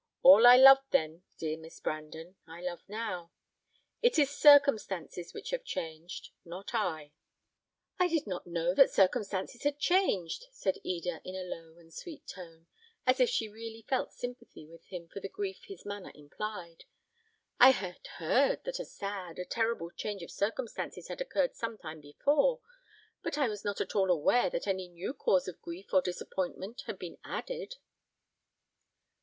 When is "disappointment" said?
26.01-26.81